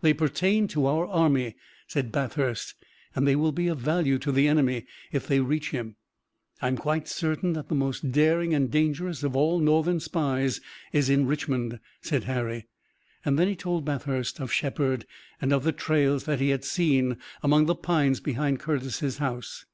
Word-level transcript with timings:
"They 0.00 0.12
pertain 0.12 0.66
to 0.74 0.86
our 0.86 1.06
army," 1.06 1.54
said 1.86 2.10
Bathurst, 2.10 2.74
"and 3.14 3.28
they 3.28 3.36
will 3.36 3.52
be 3.52 3.68
of 3.68 3.78
value 3.78 4.18
to 4.18 4.32
the 4.32 4.48
enemy, 4.48 4.86
if 5.12 5.28
they 5.28 5.38
reach 5.38 5.70
him." 5.70 5.94
"I'm 6.60 6.76
quite 6.76 7.06
certain 7.06 7.52
that 7.52 7.68
the 7.68 7.76
most 7.76 8.10
daring 8.10 8.52
and 8.54 8.72
dangerous 8.72 9.22
of 9.22 9.36
all 9.36 9.60
northern 9.60 10.00
spies 10.00 10.60
is 10.92 11.08
in 11.08 11.28
Richmond," 11.28 11.78
said 12.02 12.24
Harry. 12.24 12.66
Then 13.24 13.46
he 13.46 13.54
told 13.54 13.84
Bathurst 13.84 14.40
of 14.40 14.52
Shepard 14.52 15.06
and 15.40 15.52
of 15.52 15.62
the 15.62 15.70
trails 15.70 16.24
that 16.24 16.40
he 16.40 16.48
had 16.48 16.64
seen 16.64 17.16
among 17.40 17.66
the 17.66 17.76
pines 17.76 18.18
behind 18.18 18.58
Curtis's 18.58 19.18
house. 19.18 19.64